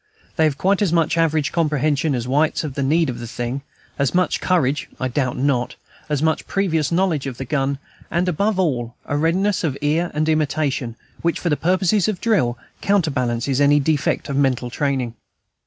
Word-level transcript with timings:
They 0.35 0.45
have 0.45 0.57
quite 0.57 0.81
as 0.81 0.91
much 0.91 1.15
average 1.15 1.51
comprehension 1.51 2.15
as 2.15 2.27
whites 2.27 2.63
of 2.63 2.73
the 2.73 2.81
need 2.81 3.07
of 3.07 3.19
the 3.19 3.27
thing, 3.27 3.61
as 3.99 4.15
much 4.15 4.41
courage 4.41 4.89
(I 4.99 5.07
doubt 5.07 5.37
not), 5.37 5.75
as 6.09 6.23
much 6.23 6.47
previous 6.47 6.91
knowledge 6.91 7.27
of 7.27 7.37
the 7.37 7.45
gun, 7.45 7.77
and, 8.09 8.27
above 8.27 8.57
all, 8.59 8.95
a 9.05 9.15
readiness 9.15 9.63
of 9.63 9.77
ear 9.79 10.09
and 10.15 10.27
of 10.27 10.31
imitation, 10.33 10.95
which, 11.21 11.39
for 11.39 11.55
purposes 11.55 12.07
of 12.07 12.19
drill, 12.19 12.57
counterbalances 12.81 13.61
any 13.61 13.79
defect 13.79 14.27
of 14.27 14.35
mental 14.35 14.71
training. 14.71 15.13